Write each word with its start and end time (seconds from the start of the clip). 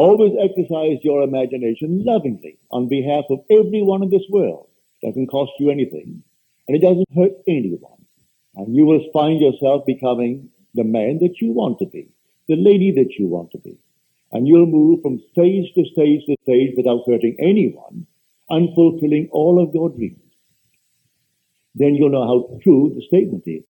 Always 0.00 0.32
exercise 0.40 0.96
your 1.02 1.22
imagination 1.22 2.02
lovingly 2.06 2.56
on 2.70 2.88
behalf 2.88 3.24
of 3.28 3.40
everyone 3.50 4.02
in 4.02 4.08
this 4.08 4.24
world. 4.30 4.70
It 5.02 5.08
doesn't 5.08 5.26
cost 5.26 5.52
you 5.58 5.68
anything, 5.70 6.22
and 6.66 6.74
it 6.74 6.80
doesn't 6.80 7.12
hurt 7.14 7.32
anyone. 7.46 8.06
And 8.54 8.74
you 8.74 8.86
will 8.86 9.04
find 9.12 9.38
yourself 9.42 9.84
becoming 9.84 10.48
the 10.72 10.84
man 10.84 11.18
that 11.20 11.42
you 11.42 11.52
want 11.52 11.80
to 11.80 11.84
be, 11.84 12.08
the 12.48 12.56
lady 12.56 12.92
that 12.92 13.18
you 13.18 13.26
want 13.26 13.50
to 13.50 13.58
be. 13.58 13.76
And 14.32 14.48
you'll 14.48 14.64
move 14.64 15.02
from 15.02 15.20
stage 15.32 15.70
to 15.74 15.84
stage 15.92 16.24
to 16.24 16.36
stage 16.44 16.72
without 16.78 17.02
hurting 17.06 17.36
anyone 17.38 18.06
and 18.48 18.74
fulfilling 18.74 19.28
all 19.32 19.62
of 19.62 19.74
your 19.74 19.90
dreams. 19.90 20.32
Then 21.74 21.94
you'll 21.94 22.08
know 22.08 22.26
how 22.26 22.58
true 22.62 22.90
the 22.94 23.02
statement 23.06 23.42
is. 23.44 23.64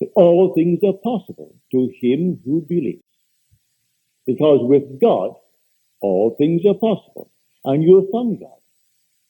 That 0.00 0.10
all 0.16 0.52
things 0.52 0.80
are 0.84 1.00
possible 1.02 1.54
to 1.72 1.90
him 1.98 2.42
who 2.44 2.60
believes. 2.60 3.02
Because 4.28 4.60
with 4.60 5.00
God, 5.00 5.30
all 6.02 6.36
things 6.36 6.60
are 6.66 6.74
possible. 6.74 7.30
And 7.64 7.82
you 7.82 7.96
have 7.96 8.10
found 8.12 8.38
God. 8.38 8.60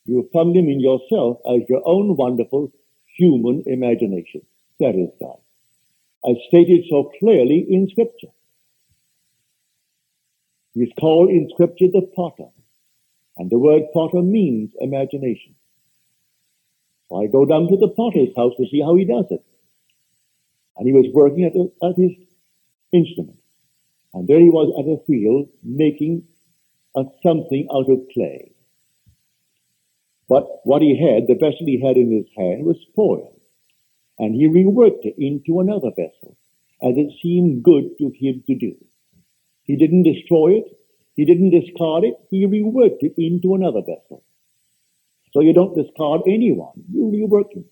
You 0.06 0.16
have 0.23 0.32
found 0.32 0.56
him 0.56 0.68
in 0.68 0.80
yourself 0.80 1.38
as 1.48 1.62
your 1.68 1.82
own 1.86 2.16
wonderful 2.16 2.73
human 3.16 3.62
imagination. 3.66 4.42
That 4.80 4.96
is 4.96 5.10
God. 5.20 5.38
As 6.28 6.34
stated 6.48 6.84
so 6.90 7.12
clearly 7.20 7.64
in 7.70 7.88
Scripture. 7.92 8.34
He's 10.74 10.90
called 10.98 11.30
in 11.30 11.48
Scripture 11.54 11.87
the 11.92 12.10
potter. 12.16 12.51
And 13.37 13.48
the 13.51 13.59
word 13.59 13.82
potter 13.95 14.20
means 14.20 14.73
imagination. 14.80 15.54
So 17.09 17.23
I 17.23 17.28
go 17.28 17.45
down 17.45 17.68
to 17.68 17.76
the 17.76 17.95
potter's 17.96 18.34
house 18.37 18.54
to 18.56 18.66
see 18.68 18.80
how 18.80 18.96
he 18.96 19.04
does 19.04 19.26
it. 19.30 19.45
And 20.76 20.88
he 20.88 20.92
was 20.92 21.06
working 21.15 21.45
at, 21.45 21.52
the, 21.52 21.70
at 21.87 21.95
his 21.96 22.18
instrument. 22.92 23.38
And 24.14 24.26
there 24.26 24.40
he 24.40 24.50
was 24.50 24.72
at 24.78 24.90
a 24.90 25.02
wheel 25.06 25.46
making 25.62 26.24
a 26.96 27.04
something 27.22 27.68
out 27.72 27.90
of 27.90 28.06
clay. 28.12 28.52
But 30.28 30.45
what 30.65 30.82
he 30.82 30.98
had, 30.98 31.26
the 31.26 31.34
vessel 31.34 31.66
he 31.66 31.80
had 31.80 31.96
in 31.96 32.12
his 32.12 32.26
hand, 32.37 32.65
was 32.65 32.76
spoiled. 32.90 33.40
And 34.18 34.34
he 34.34 34.48
reworked 34.48 35.04
it 35.04 35.15
into 35.18 35.60
another 35.60 35.90
vessel, 35.90 36.37
as 36.82 36.95
it 36.96 37.12
seemed 37.23 37.62
good 37.62 37.96
to 37.98 38.10
him 38.18 38.42
to 38.46 38.54
do. 38.54 38.74
He 39.62 39.76
didn't 39.76 40.02
destroy 40.02 40.59
it. 40.59 40.65
He 41.15 41.24
didn't 41.24 41.50
discard 41.50 42.04
it. 42.04 42.15
He 42.30 42.46
reworked 42.46 43.02
it 43.02 43.15
into 43.16 43.54
another 43.54 43.80
vessel. 43.80 44.22
So 45.32 45.40
you 45.40 45.52
don't 45.52 45.76
discard 45.76 46.22
anyone. 46.26 46.84
You 46.93 47.04
rework 47.04 47.54
him. 47.54 47.65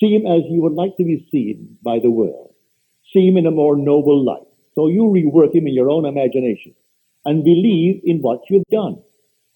See 0.00 0.14
him 0.14 0.26
as 0.26 0.42
you 0.48 0.60
would 0.62 0.72
like 0.72 0.96
to 0.96 1.04
be 1.04 1.28
seen 1.30 1.78
by 1.82 1.98
the 2.00 2.10
world. 2.10 2.54
See 3.12 3.26
him 3.26 3.36
in 3.36 3.46
a 3.46 3.50
more 3.50 3.76
noble 3.76 4.24
light. 4.24 4.53
So 4.74 4.88
you 4.88 5.02
rework 5.02 5.54
him 5.54 5.66
in 5.66 5.74
your 5.74 5.90
own 5.90 6.04
imagination 6.04 6.74
and 7.24 7.44
believe 7.44 8.00
in 8.04 8.18
what 8.20 8.40
you've 8.50 8.66
done 8.70 9.02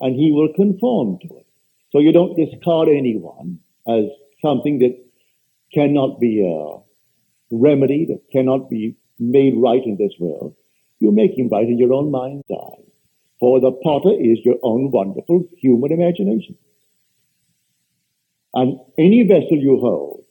and 0.01 0.15
he 0.15 0.33
will 0.33 0.53
conform 0.55 1.19
to 1.23 1.37
it. 1.39 1.47
So 1.93 1.99
you 1.99 2.13
don't 2.13 2.37
discard 2.37 2.89
anyone 2.89 3.61
as 3.89 4.05
something 4.43 4.79
that 4.81 4.97
cannot 5.73 6.21
be 6.21 6.43
uh, 6.43 6.81
remedied, 7.51 8.09
that 8.09 8.23
cannot 8.33 8.71
be 8.71 8.97
made 9.19 9.55
right 9.57 9.83
in 9.85 9.97
this 9.97 10.13
world. 10.19 10.55
You 11.01 11.13
make 11.13 11.37
him 11.37 11.49
right 11.49 11.67
in 11.67 11.79
your 11.79 11.93
own 11.93 12.11
mind's 12.11 12.45
eye. 12.51 12.83
For 13.41 13.61
the 13.61 13.73
potter 13.73 14.13
is 14.13 14.39
your 14.45 14.57
own 14.63 14.91
wonderful 14.91 15.49
human 15.57 15.93
imagination. 15.93 16.57
And 18.55 18.81
any 18.99 19.23
vessel 19.23 19.57
you 19.57 19.79
hold, 19.81 20.25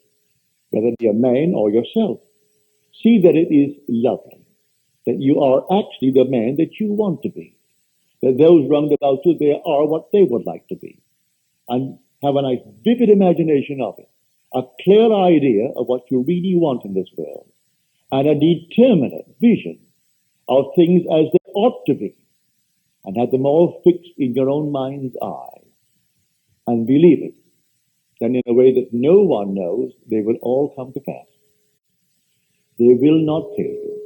whether 0.71 0.87
it 0.87 0.99
be 0.99 1.07
a 1.07 1.13
man 1.13 1.53
or 1.55 1.69
yourself, 1.69 2.19
see 3.01 3.21
that 3.23 3.35
it 3.35 3.53
is 3.53 3.75
lovely, 3.87 4.36
that 5.07 5.21
you 5.21 5.39
are 5.41 5.63
actually 5.79 6.11
the 6.11 6.29
man 6.29 6.57
that 6.57 6.79
you 6.79 6.91
want 6.91 7.23
to 7.23 7.29
be, 7.29 7.55
that 8.21 8.37
those 8.37 8.69
round 8.69 8.91
about 8.91 9.19
you, 9.23 9.37
they 9.39 9.53
are 9.53 9.87
what 9.87 10.11
they 10.11 10.21
would 10.21 10.45
like 10.45 10.67
to 10.67 10.75
be, 10.75 11.01
and 11.69 11.97
have 12.21 12.35
a 12.35 12.41
nice 12.41 12.59
vivid 12.83 13.09
imagination 13.09 13.79
of 13.81 13.95
it, 13.97 14.09
a 14.53 14.61
clear 14.83 15.11
idea 15.13 15.69
of 15.77 15.87
what 15.87 16.11
you 16.11 16.25
really 16.27 16.55
want 16.55 16.83
in 16.83 16.93
this 16.93 17.09
world, 17.17 17.49
and 18.11 18.27
a 18.27 18.35
determinate 18.35 19.27
vision 19.39 19.79
of 20.49 20.65
things 20.75 21.03
as 21.07 21.31
they 21.31 21.51
ought 21.55 21.85
to 21.87 21.93
be, 21.93 22.13
and 23.05 23.15
have 23.17 23.31
them 23.31 23.45
all 23.45 23.81
fixed 23.85 24.11
in 24.17 24.33
your 24.33 24.49
own 24.49 24.73
mind's 24.73 25.15
eye, 25.21 25.63
and 26.67 26.85
believe 26.85 27.23
it. 27.23 27.35
Then 28.19 28.35
in 28.35 28.41
a 28.45 28.53
way 28.53 28.73
that 28.73 28.89
no 28.91 29.19
one 29.21 29.53
knows, 29.53 29.93
they 30.09 30.19
will 30.19 30.37
all 30.41 30.73
come 30.75 30.91
to 30.91 30.99
pass. 30.99 31.27
They 32.77 32.93
will 32.99 33.19
not 33.23 33.55
fail. 33.55 33.67
you. 33.67 33.96